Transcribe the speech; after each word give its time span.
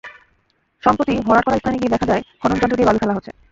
সম্প্রতি 0.83 1.13
ভরাট 1.27 1.43
করা 1.45 1.57
স্থানে 1.57 1.77
গিয়ে 1.77 1.93
দেখা 1.93 2.05
যায়, 2.05 2.21
খননযন্ত্র 2.41 2.77
দিয়ে 2.77 2.87
বালু 2.87 2.99
ফেলা 3.01 3.15
হচ্ছে। 3.15 3.31